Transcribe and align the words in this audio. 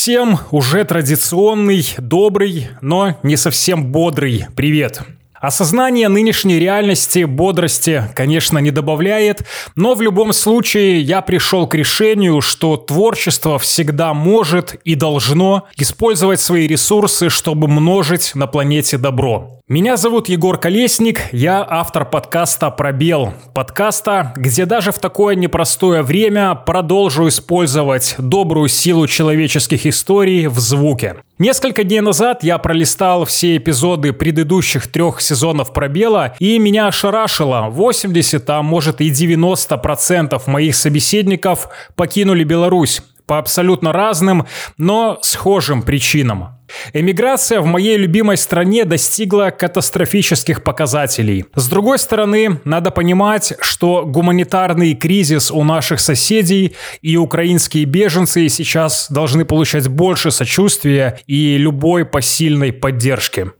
всем 0.00 0.38
уже 0.50 0.84
традиционный, 0.84 1.84
добрый, 1.98 2.68
но 2.80 3.18
не 3.22 3.36
совсем 3.36 3.92
бодрый 3.92 4.46
привет. 4.56 5.02
Осознание 5.34 6.08
нынешней 6.08 6.58
реальности 6.58 7.24
бодрости, 7.24 8.04
конечно, 8.14 8.56
не 8.56 8.70
добавляет, 8.70 9.44
но 9.76 9.94
в 9.94 10.00
любом 10.00 10.32
случае 10.32 11.02
я 11.02 11.20
пришел 11.20 11.66
к 11.66 11.74
решению, 11.74 12.40
что 12.40 12.78
творчество 12.78 13.58
всегда 13.58 14.14
может 14.14 14.72
и 14.84 14.94
должно 14.94 15.66
использовать 15.76 16.40
свои 16.40 16.66
ресурсы, 16.66 17.28
чтобы 17.28 17.68
множить 17.68 18.34
на 18.34 18.46
планете 18.46 18.96
добро. 18.96 19.59
Меня 19.70 19.96
зовут 19.96 20.28
Егор 20.28 20.58
Колесник, 20.58 21.28
я 21.30 21.64
автор 21.64 22.04
подкаста 22.04 22.72
«Пробел». 22.72 23.34
Подкаста, 23.54 24.32
где 24.34 24.66
даже 24.66 24.90
в 24.90 24.98
такое 24.98 25.36
непростое 25.36 26.02
время 26.02 26.56
продолжу 26.56 27.28
использовать 27.28 28.16
добрую 28.18 28.66
силу 28.66 29.06
человеческих 29.06 29.86
историй 29.86 30.48
в 30.48 30.58
звуке. 30.58 31.18
Несколько 31.38 31.84
дней 31.84 32.00
назад 32.00 32.42
я 32.42 32.58
пролистал 32.58 33.24
все 33.26 33.58
эпизоды 33.58 34.12
предыдущих 34.12 34.88
трех 34.88 35.20
сезонов 35.20 35.72
«Пробела», 35.72 36.34
и 36.40 36.58
меня 36.58 36.88
ошарашило. 36.88 37.68
80, 37.70 38.50
а 38.50 38.62
может 38.62 39.00
и 39.00 39.08
90% 39.08 40.42
моих 40.50 40.74
собеседников 40.74 41.68
покинули 41.94 42.42
Беларусь 42.42 43.02
по 43.30 43.38
абсолютно 43.38 43.92
разным, 43.92 44.44
но 44.76 45.20
схожим 45.22 45.82
причинам. 45.82 46.58
Эмиграция 46.92 47.60
в 47.60 47.64
моей 47.64 47.96
любимой 47.96 48.36
стране 48.36 48.84
достигла 48.84 49.50
катастрофических 49.56 50.64
показателей. 50.64 51.44
С 51.54 51.68
другой 51.68 52.00
стороны, 52.00 52.60
надо 52.64 52.90
понимать, 52.90 53.52
что 53.60 54.04
гуманитарный 54.04 54.96
кризис 54.96 55.52
у 55.52 55.62
наших 55.62 56.00
соседей 56.00 56.74
и 57.02 57.16
украинские 57.16 57.84
беженцы 57.84 58.48
сейчас 58.48 59.06
должны 59.10 59.44
получать 59.44 59.86
больше 59.86 60.32
сочувствия 60.32 61.20
и 61.28 61.56
любой 61.56 62.04
посильной 62.04 62.72
поддержки. 62.72 63.52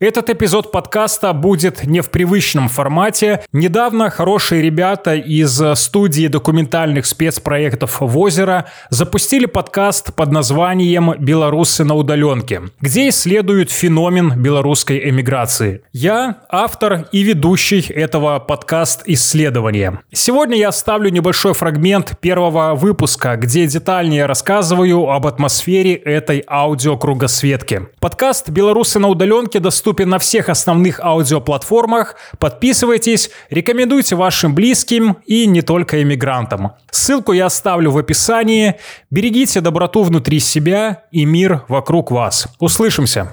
Этот 0.00 0.30
эпизод 0.30 0.72
подкаста 0.72 1.34
будет 1.34 1.84
не 1.84 2.00
в 2.00 2.08
привычном 2.08 2.70
формате. 2.70 3.42
Недавно 3.52 4.08
хорошие 4.08 4.62
ребята 4.62 5.14
из 5.14 5.60
студии 5.74 6.26
документальных 6.26 7.04
спецпроектов 7.04 7.98
«Возера» 8.00 8.64
запустили 8.88 9.44
подкаст 9.44 10.14
под 10.14 10.32
названием 10.32 11.12
«Белорусы 11.18 11.84
на 11.84 11.96
удаленке», 11.96 12.62
где 12.80 13.10
исследуют 13.10 13.70
феномен 13.70 14.40
белорусской 14.40 15.06
эмиграции. 15.10 15.82
Я 15.92 16.44
автор 16.48 17.06
и 17.12 17.22
ведущий 17.22 17.84
этого 17.92 18.38
подкаст-исследования. 18.38 20.00
Сегодня 20.12 20.56
я 20.56 20.68
оставлю 20.68 21.10
небольшой 21.10 21.52
фрагмент 21.52 22.18
первого 22.20 22.74
выпуска, 22.74 23.36
где 23.36 23.66
детальнее 23.66 24.24
рассказываю 24.24 25.10
об 25.10 25.26
атмосфере 25.26 25.92
этой 25.92 26.42
аудиокругосветки. 26.48 27.82
Подкаст 28.00 28.48
«Белорусы 28.48 28.98
на 28.98 29.08
удаленке» 29.08 29.60
доступен 29.60 29.89
доступен 29.90 30.08
на 30.08 30.18
всех 30.18 30.48
основных 30.48 31.00
аудиоплатформах. 31.00 32.14
Подписывайтесь, 32.38 33.30
рекомендуйте 33.50 34.14
вашим 34.14 34.54
близким 34.54 35.16
и 35.26 35.46
не 35.46 35.62
только 35.62 36.00
иммигрантам. 36.02 36.72
Ссылку 36.92 37.32
я 37.32 37.46
оставлю 37.46 37.90
в 37.90 37.98
описании. 37.98 38.76
Берегите 39.10 39.60
доброту 39.60 40.04
внутри 40.04 40.38
себя 40.38 41.02
и 41.10 41.24
мир 41.24 41.64
вокруг 41.68 42.12
вас. 42.12 42.46
Услышимся! 42.60 43.32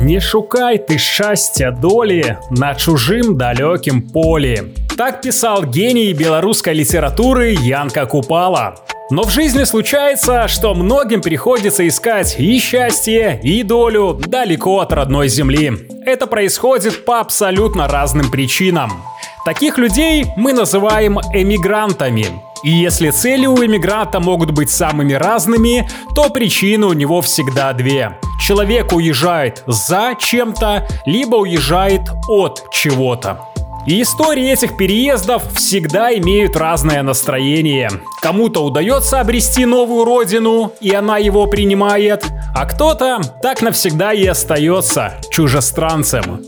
Не 0.00 0.20
шукай 0.20 0.78
ты 0.78 0.96
счастья 0.96 1.70
доли 1.70 2.38
на 2.50 2.74
чужим 2.74 3.36
далеким 3.36 4.02
поле. 4.02 4.72
Так 4.96 5.22
писал 5.22 5.64
гений 5.64 6.12
белорусской 6.12 6.74
литературы 6.74 7.50
Янка 7.50 8.06
Купала. 8.06 8.74
Но 9.10 9.22
в 9.22 9.30
жизни 9.30 9.64
случается, 9.64 10.48
что 10.48 10.74
многим 10.74 11.22
приходится 11.22 11.88
искать 11.88 12.36
и 12.38 12.58
счастье, 12.58 13.40
и 13.42 13.62
долю 13.62 14.12
далеко 14.12 14.80
от 14.80 14.92
родной 14.92 15.28
земли. 15.28 15.72
Это 16.04 16.26
происходит 16.26 17.06
по 17.06 17.20
абсолютно 17.20 17.88
разным 17.88 18.30
причинам. 18.30 19.02
Таких 19.46 19.78
людей 19.78 20.26
мы 20.36 20.52
называем 20.52 21.18
эмигрантами. 21.32 22.26
И 22.62 22.70
если 22.70 23.08
цели 23.08 23.46
у 23.46 23.56
эмигранта 23.64 24.20
могут 24.20 24.50
быть 24.50 24.68
самыми 24.68 25.14
разными, 25.14 25.88
то 26.14 26.28
причины 26.28 26.86
у 26.86 26.92
него 26.92 27.22
всегда 27.22 27.72
две. 27.72 28.18
Человек 28.38 28.92
уезжает 28.92 29.62
за 29.66 30.16
чем-то, 30.18 30.86
либо 31.06 31.36
уезжает 31.36 32.02
от 32.28 32.66
чего-то. 32.70 33.47
И 33.88 34.02
истории 34.02 34.52
этих 34.52 34.76
переездов 34.76 35.42
всегда 35.54 36.12
имеют 36.12 36.56
разное 36.56 37.02
настроение. 37.02 37.90
Кому-то 38.20 38.62
удается 38.62 39.18
обрести 39.18 39.64
новую 39.64 40.04
родину, 40.04 40.74
и 40.82 40.92
она 40.92 41.16
его 41.16 41.46
принимает, 41.46 42.26
а 42.54 42.66
кто-то 42.66 43.22
так 43.42 43.62
навсегда 43.62 44.12
и 44.12 44.26
остается 44.26 45.14
чужестранцем. 45.30 46.42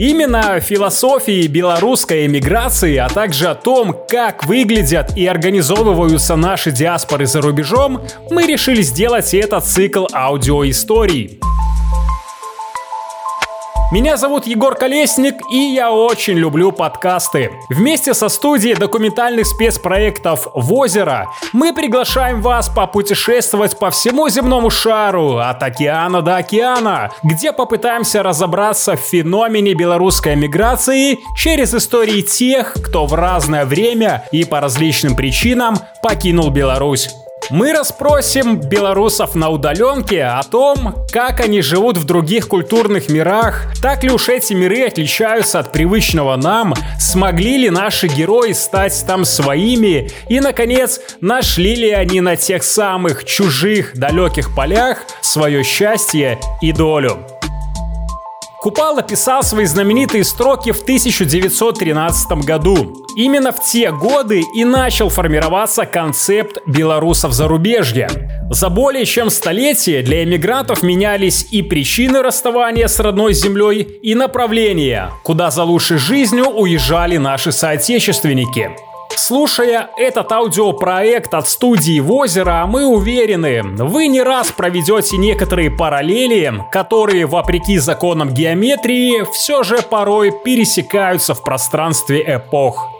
Именно 0.00 0.54
о 0.54 0.60
философии 0.60 1.46
белорусской 1.46 2.26
эмиграции, 2.26 2.96
а 2.96 3.08
также 3.08 3.46
о 3.46 3.54
том, 3.54 3.96
как 4.08 4.44
выглядят 4.44 5.16
и 5.16 5.24
организовываются 5.28 6.34
наши 6.34 6.72
диаспоры 6.72 7.26
за 7.26 7.40
рубежом, 7.40 8.02
мы 8.32 8.48
решили 8.48 8.82
сделать 8.82 9.32
этот 9.32 9.64
цикл 9.64 10.06
аудиоисторий. 10.12 11.38
Меня 13.92 14.16
зовут 14.16 14.46
Егор 14.46 14.74
Колесник, 14.74 15.36
и 15.52 15.56
я 15.56 15.92
очень 15.92 16.34
люблю 16.34 16.72
подкасты. 16.72 17.60
Вместе 17.68 18.14
со 18.14 18.28
студией 18.28 18.74
документальных 18.74 19.46
спецпроектов 19.46 20.48
«Возера» 20.54 21.30
мы 21.52 21.72
приглашаем 21.72 22.40
вас 22.40 22.68
попутешествовать 22.70 23.78
по 23.78 23.90
всему 23.90 24.28
земному 24.30 24.70
шару, 24.70 25.36
от 25.36 25.62
океана 25.62 26.22
до 26.22 26.36
океана, 26.36 27.12
где 27.22 27.52
попытаемся 27.52 28.22
разобраться 28.22 28.96
в 28.96 29.00
феномене 29.00 29.74
белорусской 29.74 30.34
миграции 30.34 31.20
через 31.36 31.74
истории 31.74 32.22
тех, 32.22 32.74
кто 32.74 33.06
в 33.06 33.14
разное 33.14 33.66
время 33.66 34.24
и 34.32 34.44
по 34.44 34.60
различным 34.60 35.14
причинам 35.14 35.76
покинул 36.02 36.50
Беларусь. 36.50 37.10
Мы 37.50 37.72
расспросим 37.72 38.56
белорусов 38.56 39.34
на 39.34 39.50
удаленке 39.50 40.24
о 40.24 40.42
том, 40.42 41.06
как 41.12 41.40
они 41.40 41.60
живут 41.60 41.98
в 41.98 42.04
других 42.04 42.48
культурных 42.48 43.08
мирах, 43.08 43.66
так 43.82 44.02
ли 44.02 44.10
уж 44.10 44.28
эти 44.28 44.54
миры 44.54 44.86
отличаются 44.86 45.58
от 45.58 45.70
привычного 45.70 46.36
нам, 46.36 46.74
смогли 46.98 47.58
ли 47.58 47.70
наши 47.70 48.06
герои 48.06 48.52
стать 48.52 49.04
там 49.06 49.24
своими 49.24 50.10
и, 50.28 50.40
наконец, 50.40 51.00
нашли 51.20 51.74
ли 51.74 51.90
они 51.90 52.20
на 52.20 52.36
тех 52.36 52.62
самых 52.62 53.24
чужих 53.24 53.94
далеких 53.94 54.54
полях 54.54 55.02
свое 55.20 55.62
счастье 55.62 56.38
и 56.62 56.72
долю. 56.72 57.33
Купала 58.64 59.02
писал 59.02 59.42
свои 59.42 59.66
знаменитые 59.66 60.24
строки 60.24 60.72
в 60.72 60.80
1913 60.80 62.46
году. 62.46 63.04
Именно 63.14 63.52
в 63.52 63.62
те 63.62 63.92
годы 63.92 64.42
и 64.54 64.64
начал 64.64 65.10
формироваться 65.10 65.84
концепт 65.84 66.56
белорусов 66.64 67.34
зарубежья. 67.34 68.08
За 68.50 68.70
более 68.70 69.04
чем 69.04 69.28
столетие 69.28 70.02
для 70.02 70.24
эмигрантов 70.24 70.82
менялись 70.82 71.46
и 71.50 71.60
причины 71.60 72.22
расставания 72.22 72.88
с 72.88 72.98
родной 73.00 73.34
землей, 73.34 73.82
и 73.82 74.14
направления, 74.14 75.10
куда 75.24 75.50
за 75.50 75.62
лучшей 75.62 75.98
жизнью 75.98 76.46
уезжали 76.46 77.18
наши 77.18 77.52
соотечественники. 77.52 78.70
Слушая 79.26 79.88
этот 79.96 80.30
аудиопроект 80.32 81.32
от 81.32 81.48
студии 81.48 81.98
Возера, 81.98 82.66
мы 82.68 82.84
уверены, 82.84 83.62
вы 83.62 84.08
не 84.08 84.20
раз 84.20 84.50
проведете 84.50 85.16
некоторые 85.16 85.70
параллели, 85.70 86.62
которые, 86.70 87.24
вопреки 87.24 87.78
законам 87.78 88.34
геометрии, 88.34 89.24
все 89.32 89.62
же 89.62 89.80
порой 89.80 90.30
пересекаются 90.30 91.32
в 91.32 91.42
пространстве 91.42 92.22
эпох. 92.36 92.93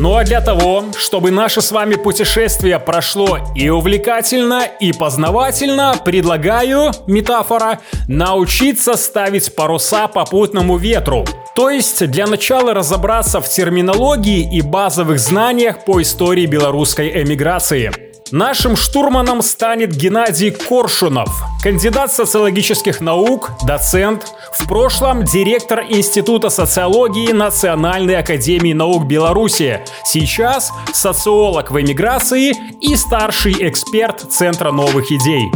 Ну 0.00 0.16
а 0.16 0.24
для 0.24 0.40
того, 0.40 0.84
чтобы 0.96 1.30
наше 1.30 1.60
с 1.60 1.72
вами 1.72 1.96
путешествие 1.96 2.78
прошло 2.78 3.38
и 3.54 3.68
увлекательно, 3.68 4.62
и 4.80 4.94
познавательно, 4.94 5.94
предлагаю, 6.02 6.90
метафора, 7.06 7.80
научиться 8.08 8.94
ставить 8.94 9.54
паруса 9.54 10.08
попутному 10.08 10.78
ветру. 10.78 11.26
То 11.54 11.68
есть 11.68 12.10
для 12.10 12.26
начала 12.26 12.72
разобраться 12.72 13.42
в 13.42 13.48
терминологии 13.50 14.56
и 14.56 14.62
базовых 14.62 15.18
знаниях 15.18 15.84
по 15.84 16.00
истории 16.00 16.46
белорусской 16.46 17.22
эмиграции. 17.22 18.09
Нашим 18.32 18.76
штурманом 18.76 19.42
станет 19.42 19.90
Геннадий 19.90 20.52
Коршунов, 20.52 21.42
кандидат 21.64 22.12
социологических 22.12 23.00
наук, 23.00 23.50
доцент, 23.66 24.34
в 24.52 24.68
прошлом 24.68 25.24
директор 25.24 25.80
Института 25.80 26.48
социологии 26.48 27.32
Национальной 27.32 28.16
академии 28.16 28.72
наук 28.72 29.06
Беларуси, 29.06 29.80
сейчас 30.04 30.72
социолог 30.92 31.72
в 31.72 31.80
эмиграции 31.80 32.52
и 32.80 32.94
старший 32.94 33.56
эксперт 33.68 34.20
Центра 34.30 34.70
новых 34.70 35.10
идей. 35.10 35.50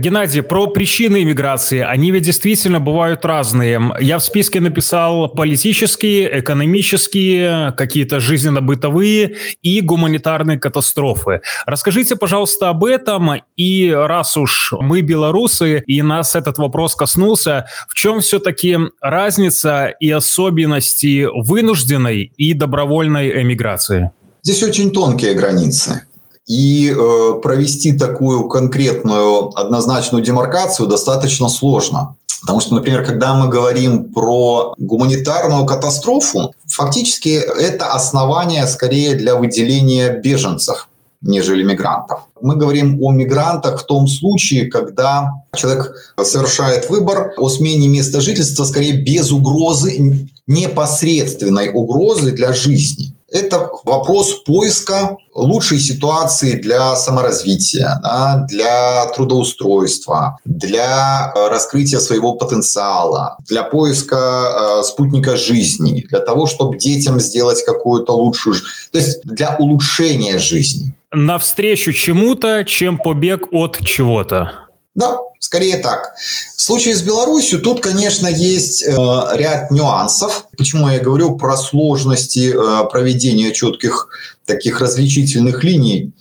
Геннадий, 0.00 0.42
про 0.42 0.66
причины 0.66 1.22
иммиграции. 1.22 1.80
Они 1.80 2.10
ведь 2.10 2.24
действительно 2.24 2.80
бывают 2.80 3.24
разные. 3.24 3.92
Я 4.00 4.18
в 4.18 4.24
списке 4.24 4.58
написал 4.60 5.28
политические, 5.28 6.40
экономические, 6.40 7.72
какие-то 7.76 8.18
жизненно-бытовые 8.18 9.36
и 9.60 9.80
гуманитарные 9.82 10.58
катастрофы. 10.58 11.42
Расскажите, 11.66 12.16
пожалуйста, 12.16 12.70
об 12.70 12.84
этом. 12.84 13.42
И 13.56 13.90
раз 13.94 14.38
уж 14.38 14.72
мы 14.72 15.02
белорусы, 15.02 15.82
и 15.86 16.00
нас 16.00 16.34
этот 16.34 16.56
вопрос 16.56 16.96
коснулся, 16.96 17.66
в 17.86 17.94
чем 17.94 18.20
все-таки 18.20 18.78
разница 19.02 19.94
и 20.00 20.10
особенности 20.10 21.28
вынужденной 21.30 22.32
и 22.36 22.54
добровольной 22.54 23.42
эмиграции? 23.42 24.10
Здесь 24.42 24.62
очень 24.62 24.90
тонкие 24.90 25.34
границы. 25.34 26.06
И 26.50 26.90
э, 26.90 27.40
провести 27.40 27.92
такую 27.92 28.48
конкретную 28.48 29.56
однозначную 29.56 30.24
демаркацию 30.24 30.88
достаточно 30.88 31.48
сложно. 31.48 32.16
Потому 32.40 32.58
что, 32.58 32.74
например, 32.74 33.04
когда 33.04 33.34
мы 33.34 33.48
говорим 33.48 34.12
про 34.12 34.74
гуманитарную 34.76 35.64
катастрофу, 35.64 36.52
фактически 36.66 37.28
это 37.28 37.92
основание 37.92 38.66
скорее 38.66 39.14
для 39.14 39.36
выделения 39.36 40.10
беженцев 40.10 40.88
нежели 41.22 41.62
мигрантов. 41.62 42.20
Мы 42.40 42.56
говорим 42.56 42.98
о 43.02 43.12
мигрантах 43.12 43.82
в 43.82 43.84
том 43.84 44.08
случае, 44.08 44.70
когда 44.70 45.30
человек 45.54 45.94
совершает 46.18 46.88
выбор 46.88 47.34
о 47.36 47.48
смене 47.50 47.88
места 47.88 48.20
жительства 48.22 48.64
скорее 48.64 49.02
без 49.02 49.30
угрозы, 49.30 50.28
непосредственной 50.46 51.68
угрозы 51.72 52.32
для 52.32 52.52
жизни 52.54 53.14
это 53.30 53.70
вопрос 53.84 54.42
поиска 54.44 55.16
лучшей 55.34 55.78
ситуации 55.78 56.52
для 56.52 56.96
саморазвития, 56.96 58.00
для 58.48 59.06
трудоустройства, 59.14 60.38
для 60.44 61.32
э, 61.34 61.48
раскрытия 61.48 62.00
своего 62.00 62.34
потенциала, 62.34 63.36
для 63.48 63.62
поиска 63.62 64.80
э, 64.80 64.82
спутника 64.82 65.36
жизни, 65.36 66.04
для 66.08 66.20
того, 66.20 66.46
чтобы 66.46 66.76
детям 66.78 67.20
сделать 67.20 67.64
какую-то 67.64 68.12
лучшую, 68.12 68.56
то 68.90 68.98
есть 68.98 69.20
для 69.24 69.56
улучшения 69.58 70.38
жизни. 70.38 70.94
Навстречу 71.12 71.92
чему-то, 71.92 72.64
чем 72.64 72.98
побег 72.98 73.48
от 73.52 73.78
чего-то. 73.84 74.69
Да, 74.94 75.18
скорее 75.38 75.78
так. 75.78 76.14
В 76.56 76.60
случае 76.60 76.96
с 76.96 77.02
Беларусью 77.02 77.60
тут, 77.60 77.80
конечно, 77.80 78.26
есть 78.26 78.82
э, 78.82 78.92
ряд 79.34 79.70
нюансов. 79.70 80.46
Почему 80.56 80.88
я 80.88 80.98
говорю 80.98 81.36
про 81.36 81.56
сложности 81.56 82.52
э, 82.52 82.88
проведения 82.90 83.52
четких 83.52 84.08
таких 84.46 84.80
различительных 84.80 85.62
линий 85.64 86.12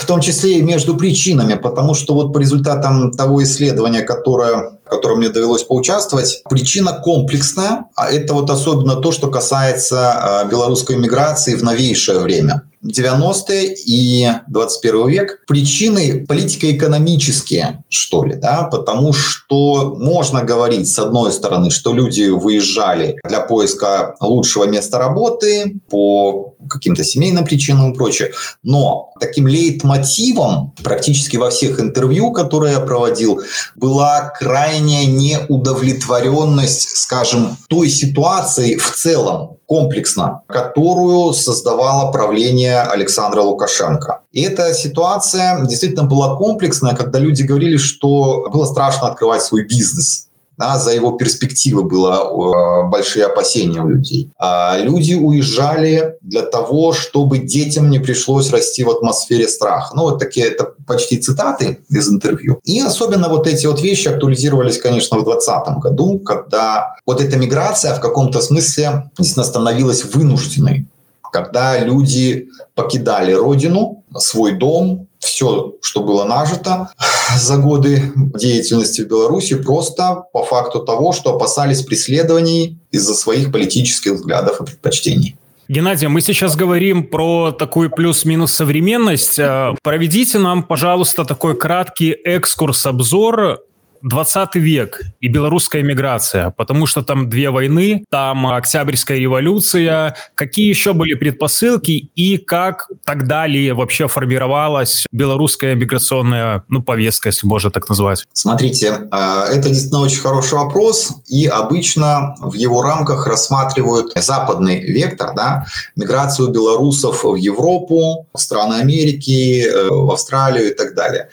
в 0.00 0.06
том 0.06 0.20
числе 0.20 0.58
и 0.58 0.62
между 0.62 0.96
причинами, 0.96 1.54
потому 1.54 1.94
что 1.94 2.14
вот 2.14 2.32
по 2.32 2.38
результатам 2.38 3.12
того 3.12 3.42
исследования, 3.42 4.02
которое, 4.02 4.78
в 4.84 4.88
котором 4.88 5.18
мне 5.18 5.28
довелось 5.28 5.62
поучаствовать, 5.62 6.42
причина 6.48 6.92
комплексная, 6.92 7.84
а 7.94 8.10
это 8.10 8.34
вот 8.34 8.50
особенно 8.50 8.96
то, 8.96 9.12
что 9.12 9.30
касается 9.30 10.42
э, 10.44 10.50
белорусской 10.50 10.96
миграции 10.96 11.54
в 11.54 11.62
новейшее 11.62 12.18
время. 12.18 12.62
90-е 12.84 13.74
и 13.86 14.30
21 14.48 15.08
век 15.08 15.44
причины 15.46 16.24
политико-экономические, 16.26 17.82
что 17.88 18.24
ли, 18.24 18.34
да, 18.34 18.68
потому 18.70 19.12
что 19.12 19.96
можно 19.96 20.42
говорить, 20.42 20.88
с 20.88 20.98
одной 20.98 21.32
стороны, 21.32 21.70
что 21.70 21.92
люди 21.92 22.28
выезжали 22.28 23.18
для 23.24 23.40
поиска 23.40 24.14
лучшего 24.20 24.64
места 24.64 24.98
работы 24.98 25.80
по 25.90 26.54
каким-то 26.68 27.04
семейным 27.04 27.44
причинам 27.44 27.92
и 27.92 27.96
прочее, 27.96 28.32
но 28.62 29.10
таким 29.20 29.46
лейтмотивом 29.46 30.74
практически 30.82 31.36
во 31.36 31.50
всех 31.50 31.80
интервью, 31.80 32.32
которые 32.32 32.74
я 32.74 32.80
проводил, 32.80 33.42
была 33.74 34.32
крайняя 34.38 35.06
неудовлетворенность, 35.06 36.96
скажем, 36.96 37.56
той 37.68 37.88
ситуацией 37.88 38.76
в 38.76 38.94
целом, 38.94 39.57
комплексно, 39.68 40.42
которую 40.48 41.34
создавало 41.34 42.10
правление 42.10 42.80
Александра 42.80 43.42
Лукашенко. 43.42 44.22
И 44.32 44.40
эта 44.42 44.72
ситуация 44.72 45.64
действительно 45.66 46.04
была 46.04 46.36
комплексная, 46.36 46.96
когда 46.96 47.18
люди 47.18 47.42
говорили, 47.42 47.76
что 47.76 48.48
было 48.50 48.64
страшно 48.64 49.08
открывать 49.08 49.42
свой 49.42 49.64
бизнес 49.64 50.27
да, 50.58 50.78
за 50.78 50.90
его 50.90 51.12
перспективы 51.12 51.84
было 51.84 52.14
э, 52.16 52.88
большие 52.88 53.26
опасения 53.26 53.80
у 53.80 53.88
людей. 53.88 54.30
А 54.38 54.76
люди 54.78 55.14
уезжали 55.14 56.16
для 56.20 56.42
того, 56.42 56.92
чтобы 56.92 57.38
детям 57.38 57.90
не 57.90 58.00
пришлось 58.00 58.50
расти 58.50 58.82
в 58.82 58.90
атмосфере 58.90 59.46
страха. 59.48 59.94
Ну, 59.94 60.02
вот 60.02 60.18
такие, 60.18 60.46
это 60.46 60.74
почти 60.86 61.18
цитаты 61.18 61.78
из 61.88 62.08
интервью. 62.10 62.58
И 62.64 62.80
особенно 62.80 63.28
вот 63.28 63.46
эти 63.46 63.66
вот 63.66 63.80
вещи 63.80 64.08
актуализировались, 64.08 64.78
конечно, 64.78 65.18
в 65.18 65.24
2020 65.24 65.78
году, 65.78 66.18
когда 66.18 66.96
вот 67.06 67.20
эта 67.20 67.36
миграция 67.36 67.94
в 67.94 68.00
каком-то 68.00 68.40
смысле 68.40 69.10
действительно 69.16 69.44
становилась 69.44 70.04
вынужденной 70.04 70.86
когда 71.30 71.78
люди 71.78 72.48
покидали 72.74 73.32
родину, 73.32 74.02
свой 74.16 74.52
дом, 74.52 75.08
все, 75.28 75.74
что 75.82 76.02
было 76.02 76.24
нажито 76.24 76.90
за 77.36 77.56
годы 77.58 78.12
деятельности 78.16 79.02
в 79.02 79.08
Беларуси, 79.08 79.56
просто 79.56 80.24
по 80.32 80.44
факту 80.44 80.80
того, 80.80 81.12
что 81.12 81.34
опасались 81.34 81.82
преследований 81.82 82.78
из-за 82.90 83.14
своих 83.14 83.52
политических 83.52 84.12
взглядов 84.12 84.60
и 84.60 84.64
предпочтений. 84.64 85.36
Геннадий, 85.70 86.08
мы 86.08 86.22
сейчас 86.22 86.56
говорим 86.56 87.06
про 87.06 87.52
такую 87.52 87.90
плюс-минус 87.90 88.52
современность. 88.52 89.38
Э, 89.38 89.74
проведите 89.82 90.38
нам, 90.38 90.62
пожалуйста, 90.62 91.26
такой 91.26 91.58
краткий 91.58 92.12
экскурс-обзор 92.12 93.60
20 94.02 94.54
век 94.56 95.00
и 95.20 95.28
белорусская 95.28 95.82
миграция, 95.82 96.50
потому 96.50 96.86
что 96.86 97.02
там 97.02 97.28
две 97.28 97.50
войны, 97.50 98.04
там 98.10 98.46
Октябрьская 98.46 99.18
революция. 99.18 100.16
Какие 100.34 100.68
еще 100.68 100.92
были 100.92 101.14
предпосылки 101.14 102.10
и 102.14 102.38
как 102.38 102.88
тогда 103.04 103.46
ли 103.46 103.72
вообще 103.72 104.08
формировалась 104.08 105.06
белорусская 105.12 105.74
миграционная 105.74 106.64
ну, 106.68 106.82
повестка, 106.82 107.28
если 107.28 107.46
можно 107.46 107.70
так 107.70 107.88
назвать? 107.88 108.24
Смотрите, 108.32 109.08
э, 109.10 109.44
это 109.52 109.68
действительно 109.68 110.00
очень 110.00 110.20
хороший 110.20 110.54
вопрос, 110.54 111.12
и 111.26 111.46
обычно 111.46 112.36
в 112.40 112.54
его 112.54 112.82
рамках 112.82 113.26
рассматривают 113.26 114.12
западный 114.16 114.80
вектор, 114.80 115.34
да, 115.34 115.66
миграцию 115.96 116.48
белорусов 116.48 117.24
в 117.24 117.34
Европу, 117.34 118.26
в 118.32 118.38
страны 118.38 118.74
Америки, 118.74 119.64
э, 119.66 119.88
в 119.90 120.10
Австралию 120.10 120.70
и 120.70 120.74
так 120.74 120.94
далее. 120.94 121.28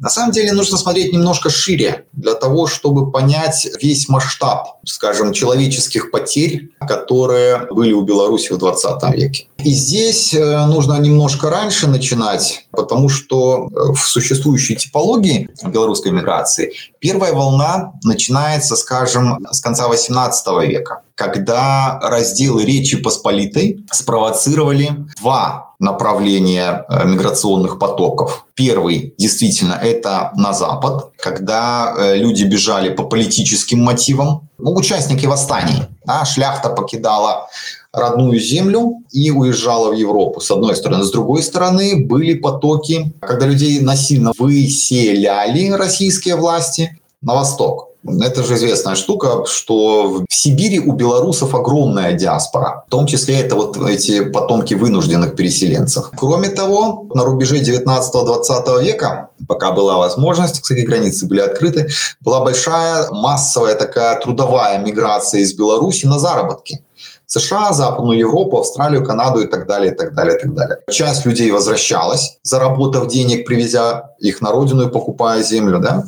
На 0.00 0.08
самом 0.08 0.32
деле 0.32 0.52
нужно 0.52 0.78
смотреть 0.78 1.12
немножко 1.12 1.50
шире 1.50 2.06
для 2.12 2.34
того, 2.34 2.66
чтобы 2.66 3.10
понять 3.10 3.68
весь 3.82 4.08
масштаб, 4.08 4.78
скажем, 4.86 5.34
человеческих 5.34 6.10
потерь, 6.10 6.70
которые 6.80 7.68
были 7.70 7.92
у 7.92 8.00
Беларуси 8.00 8.52
в 8.52 8.56
20 8.58 9.14
веке. 9.14 9.46
И 9.58 9.72
здесь 9.72 10.32
э, 10.32 10.66
нужно 10.66 10.98
немножко 10.98 11.50
раньше 11.50 11.86
начинать, 11.86 12.66
потому 12.70 13.10
что 13.10 13.68
э, 13.68 13.92
в 13.92 13.98
существующей 13.98 14.76
типологии 14.76 15.50
белорусской 15.66 16.12
миграции 16.12 16.72
первая 17.00 17.32
волна 17.32 17.94
начинается, 18.04 18.76
скажем, 18.76 19.44
с 19.50 19.60
конца 19.60 19.88
18 19.88 20.46
века, 20.68 21.02
когда 21.14 21.98
разделы 22.00 22.64
Речи 22.64 22.98
Посполитой 22.98 23.84
спровоцировали 23.90 25.06
два 25.20 25.74
направления 25.78 26.84
э, 26.88 27.06
миграционных 27.06 27.78
потоков. 27.78 28.44
Первый, 28.54 29.14
действительно, 29.16 29.72
это 29.72 30.30
на 30.36 30.52
запад, 30.52 31.12
когда 31.16 31.94
э, 31.96 32.16
люди 32.16 32.44
бежали 32.44 32.90
по 32.90 33.04
политическим 33.04 33.82
мотивам, 33.82 34.48
ну, 34.58 34.74
участники 34.74 35.24
восстаний. 35.24 35.84
Да, 36.04 36.24
шляхта 36.26 36.68
покидала 36.68 37.48
родную 37.92 38.38
землю 38.38 39.02
и 39.10 39.30
уезжала 39.30 39.90
в 39.90 39.94
Европу, 39.94 40.40
с 40.40 40.50
одной 40.50 40.76
стороны. 40.76 41.04
С 41.04 41.10
другой 41.10 41.42
стороны, 41.42 42.06
были 42.06 42.34
потоки, 42.34 43.12
когда 43.20 43.46
людей 43.46 43.80
насильно 43.80 44.32
выселяли 44.38 45.70
российские 45.70 46.36
власти 46.36 46.98
на 47.22 47.34
восток. 47.34 47.90
Это 48.02 48.42
же 48.42 48.54
известная 48.54 48.94
штука, 48.94 49.44
что 49.46 50.24
в 50.26 50.26
Сибири 50.30 50.80
у 50.80 50.92
белорусов 50.92 51.54
огромная 51.54 52.14
диаспора. 52.14 52.84
В 52.86 52.90
том 52.90 53.06
числе 53.06 53.40
это 53.40 53.56
вот 53.56 53.76
эти 53.76 54.24
потомки 54.24 54.72
вынужденных 54.72 55.36
переселенцев. 55.36 56.10
Кроме 56.16 56.48
того, 56.48 57.06
на 57.12 57.24
рубеже 57.24 57.58
19-20 57.60 58.82
века, 58.82 59.28
пока 59.46 59.72
была 59.72 59.98
возможность, 59.98 60.60
кстати, 60.60 60.80
границы 60.80 61.26
были 61.26 61.40
открыты, 61.40 61.90
была 62.22 62.42
большая 62.42 63.10
массовая 63.10 63.74
такая 63.74 64.18
трудовая 64.18 64.78
миграция 64.78 65.42
из 65.42 65.52
Беларуси 65.52 66.06
на 66.06 66.18
заработки. 66.18 66.82
США, 67.30 67.72
Западную 67.72 68.18
Европу, 68.18 68.58
Австралию, 68.58 69.04
Канаду 69.04 69.40
и 69.40 69.46
так 69.46 69.68
далее, 69.68 69.92
и 69.92 69.96
так 69.96 70.14
далее, 70.14 70.36
и 70.36 70.40
так 70.40 70.52
далее. 70.52 70.78
Часть 70.90 71.24
людей 71.24 71.52
возвращалась, 71.52 72.38
заработав 72.42 73.06
денег, 73.06 73.46
привезя 73.46 74.10
их 74.18 74.40
на 74.40 74.50
родину 74.50 74.88
и 74.88 74.90
покупая 74.90 75.42
землю, 75.44 75.78
да. 75.78 76.04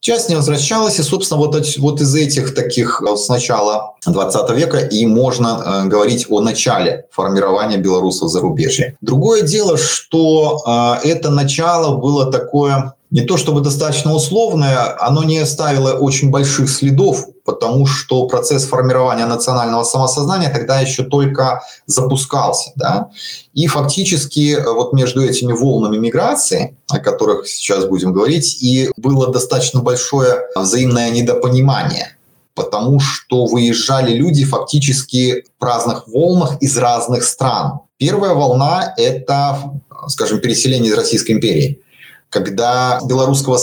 Часть 0.00 0.30
не 0.30 0.36
возвращалась, 0.36 0.98
и, 0.98 1.02
собственно, 1.02 1.38
вот, 1.38 1.54
вот 1.76 2.00
из 2.00 2.14
этих 2.14 2.54
таких 2.54 3.02
э, 3.02 3.16
с 3.16 3.28
начала 3.28 3.96
20 4.06 4.50
века 4.56 4.78
и 4.78 5.04
можно 5.04 5.82
э, 5.84 5.88
говорить 5.88 6.26
о 6.30 6.40
начале 6.40 7.06
формирования 7.10 7.76
белорусов 7.76 8.30
за 8.30 8.40
рубежье. 8.40 8.96
Другое 9.02 9.42
дело, 9.42 9.76
что 9.76 10.62
э, 11.04 11.08
это 11.08 11.30
начало 11.30 11.98
было 11.98 12.32
такое 12.32 12.94
не 13.10 13.22
то 13.22 13.36
чтобы 13.36 13.60
достаточно 13.62 14.14
условное, 14.14 14.96
оно 15.00 15.24
не 15.24 15.38
оставило 15.38 15.92
очень 15.94 16.30
больших 16.30 16.68
следов, 16.68 17.26
потому 17.48 17.86
что 17.86 18.28
процесс 18.28 18.64
формирования 18.64 19.24
национального 19.24 19.82
самосознания 19.82 20.50
тогда 20.50 20.80
еще 20.80 21.02
только 21.02 21.62
запускался. 21.86 22.72
Да? 22.76 23.08
И 23.54 23.66
фактически 23.66 24.54
э, 24.54 24.70
вот 24.70 24.92
между 24.92 25.22
этими 25.22 25.54
волнами 25.54 25.96
миграции, 25.96 26.76
о 26.90 26.98
которых 26.98 27.48
сейчас 27.48 27.86
будем 27.86 28.12
говорить, 28.12 28.62
и 28.62 28.90
было 28.98 29.32
достаточно 29.32 29.80
большое 29.80 30.42
взаимное 30.54 31.10
недопонимание 31.10 32.14
потому 32.54 32.98
что 32.98 33.46
выезжали 33.46 34.12
люди 34.14 34.44
фактически 34.44 35.44
в 35.60 35.64
разных 35.64 36.08
волнах 36.08 36.60
из 36.60 36.76
разных 36.76 37.22
стран. 37.22 37.82
Первая 37.98 38.34
волна– 38.34 38.94
это, 38.96 39.80
скажем, 40.08 40.40
переселение 40.40 40.90
из 40.90 40.96
Российской 40.96 41.32
империи 41.32 41.80
когда 42.30 43.00
белорусского 43.04 43.58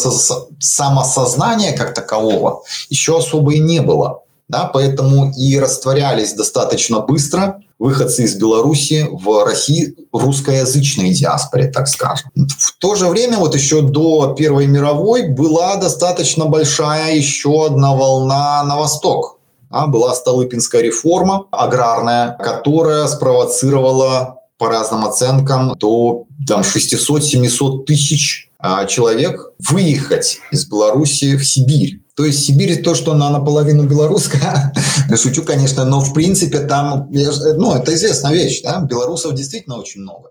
самосознания 0.60 1.74
как 1.74 1.94
такового 1.94 2.64
еще 2.90 3.18
особо 3.18 3.54
и 3.54 3.60
не 3.60 3.82
было. 3.82 4.22
Да, 4.48 4.70
поэтому 4.72 5.32
и 5.36 5.58
растворялись 5.60 6.34
достаточно 6.34 7.00
быстро 7.00 7.62
выходцы 7.80 8.24
из 8.24 8.36
Беларуси 8.36 9.08
в 9.12 9.44
России 9.44 9.96
русскоязычной 10.14 11.10
диаспоре, 11.10 11.68
так 11.68 11.88
скажем. 11.88 12.30
В 12.36 12.78
то 12.80 12.96
же 12.96 13.08
время, 13.08 13.38
вот 13.38 13.56
еще 13.56 13.82
до 13.82 14.34
Первой 14.38 14.68
мировой, 14.68 15.30
была 15.30 15.76
достаточно 15.78 16.46
большая 16.46 17.16
еще 17.16 17.66
одна 17.66 17.96
волна 17.96 18.64
на 18.64 18.78
восток. 18.78 19.40
А, 19.70 19.88
была 19.88 20.14
Столыпинская 20.14 20.82
реформа 20.82 21.48
аграрная, 21.52 22.38
которая 22.38 23.08
спровоцировала 23.08 24.40
по 24.58 24.70
разным 24.70 25.04
оценкам 25.04 25.76
до 25.76 26.26
там, 26.48 26.62
600-700 26.62 27.84
тысяч 27.84 28.45
человек 28.88 29.54
выехать 29.70 30.40
из 30.52 30.68
Беларуси 30.68 31.36
в 31.36 31.46
Сибирь. 31.46 32.02
То 32.16 32.24
есть 32.26 32.46
Сибирь 32.46 32.82
то, 32.82 32.96
что 32.96 33.12
она 33.12 33.30
наполовину 33.30 33.84
белорусская. 33.84 34.74
Шучу, 35.22 35.44
конечно, 35.44 35.84
но 35.84 36.00
в 36.00 36.14
принципе 36.14 36.60
там, 36.60 37.10
ну, 37.12 37.74
это 37.76 37.94
известная 37.94 38.32
вещь, 38.32 38.62
да, 38.64 38.80
белорусов 38.82 39.36
действительно 39.36 39.78
очень 39.78 40.02
много. 40.02 40.30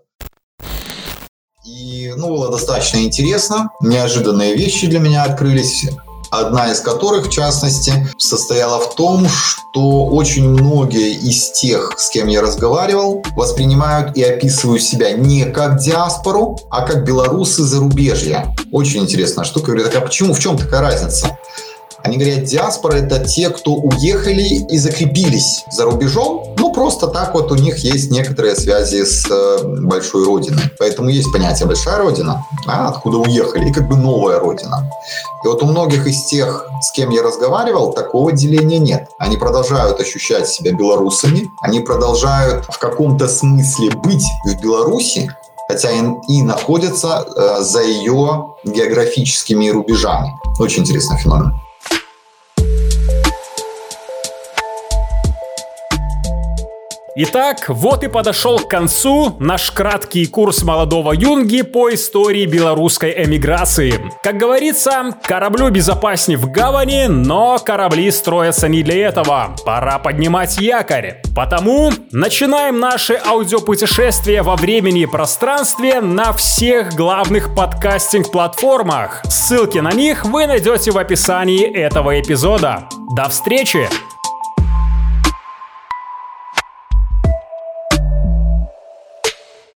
И, 1.65 2.13
ну, 2.15 2.27
было 2.29 2.51
достаточно 2.51 2.97
интересно. 2.97 3.69
Неожиданные 3.81 4.55
вещи 4.55 4.87
для 4.87 4.99
меня 4.99 5.23
открылись. 5.23 5.85
Одна 6.39 6.69
из 6.71 6.81
которых, 6.81 7.27
в 7.27 7.31
частности, 7.31 7.93
состояла 8.17 8.79
в 8.79 8.93
том, 8.95 9.25
что 9.27 10.05
очень 10.05 10.49
многие 10.49 11.13
из 11.13 11.51
тех, 11.51 11.93
с 11.97 12.09
кем 12.09 12.27
я 12.27 12.41
разговаривал, 12.41 13.23
воспринимают 13.35 14.17
и 14.17 14.23
описывают 14.23 14.83
себя 14.83 15.11
не 15.11 15.45
как 15.45 15.79
диаспору, 15.79 16.59
а 16.69 16.85
как 16.85 17.05
белорусы 17.05 17.63
зарубежья. 17.63 18.53
Очень 18.73 19.03
интересная 19.03 19.45
штука. 19.45 19.71
Я 19.71 19.77
говорю, 19.77 19.91
так 19.93 20.03
а 20.03 20.05
почему, 20.05 20.33
в 20.33 20.39
чем 20.39 20.57
такая 20.57 20.81
разница? 20.81 21.37
Они 22.05 22.17
говорят, 22.17 22.43
диаспора– 22.43 22.93
это 22.97 23.19
те, 23.25 23.49
кто 23.49 23.73
уехали 23.73 24.43
и 24.43 24.77
закрепились 24.77 25.63
за 25.71 25.85
рубежом, 25.85 26.53
ну, 26.55 26.71
просто 26.71 27.07
так 27.07 27.33
вот 27.33 27.51
у 27.51 27.55
них 27.55 27.79
есть 27.79 28.11
некоторые 28.11 28.55
связи 28.55 29.03
с 29.03 29.25
э, 29.27 29.81
большой 29.81 30.23
родиной. 30.23 30.61
Поэтому 30.77 31.09
есть 31.09 31.31
понятие 31.33 31.67
«большая 31.67 31.97
родина», 31.97 32.45
а, 32.67 32.89
откуда 32.89 33.17
уехали, 33.17 33.69
и 33.69 33.73
как 33.73 33.87
бы 33.87 33.95
новая 33.95 34.39
родина. 34.39 34.87
И 35.43 35.47
вот 35.47 35.63
у 35.63 35.65
многих 35.65 36.05
из 36.05 36.25
тех, 36.25 36.69
с 36.83 36.91
кем 36.91 37.09
я 37.09 37.23
разговаривал, 37.23 37.91
такого 37.91 38.31
деления 38.31 38.77
нет. 38.77 39.07
Они 39.17 39.35
продолжают 39.35 39.99
ощущать 39.99 40.47
себя 40.47 40.73
белорусами, 40.73 41.49
они 41.63 41.79
продолжают 41.79 42.65
в 42.65 42.77
каком-то 42.77 43.27
смысле 43.27 43.89
быть 44.03 44.25
в 44.45 44.61
Беларуси, 44.61 45.31
хотя 45.67 45.89
и, 45.89 46.03
и 46.27 46.43
находятся 46.43 47.25
э, 47.35 47.63
за 47.63 47.81
ее 47.81 48.53
географическими 48.63 49.69
рубежами. 49.69 50.35
Очень 50.59 50.83
интересный 50.83 51.17
феномен. 51.17 51.59
Итак, 57.17 57.69
вот 57.69 58.03
и 58.03 58.09
подошел 58.09 58.59
к 58.59 58.67
концу 58.67 59.37
наш 59.39 59.71
краткий 59.71 60.25
курс 60.25 60.63
молодого 60.63 61.13
юнги 61.13 61.61
по 61.61 61.93
истории 61.93 62.45
белорусской 62.45 63.23
эмиграции. 63.23 64.11
Как 64.21 64.35
говорится, 64.35 65.15
кораблю 65.23 65.69
безопаснее 65.69 66.37
в 66.37 66.51
гавани, 66.51 67.05
но 67.07 67.57
корабли 67.57 68.11
строятся 68.11 68.67
не 68.67 68.83
для 68.83 69.07
этого. 69.07 69.55
Пора 69.65 69.97
поднимать 69.97 70.57
якорь. 70.57 71.21
Потому 71.33 71.93
начинаем 72.11 72.81
наше 72.81 73.13
аудиопутешествие 73.25 74.41
во 74.41 74.57
времени 74.57 75.03
и 75.03 75.05
пространстве 75.05 76.01
на 76.01 76.33
всех 76.33 76.95
главных 76.95 77.55
подкастинг-платформах. 77.55 79.21
Ссылки 79.29 79.77
на 79.77 79.93
них 79.93 80.25
вы 80.25 80.47
найдете 80.47 80.91
в 80.91 80.97
описании 80.97 81.65
этого 81.65 82.19
эпизода. 82.19 82.89
До 83.15 83.29
встречи! 83.29 83.87